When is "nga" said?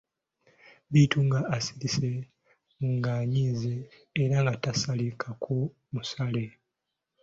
1.27-1.39, 4.41-4.53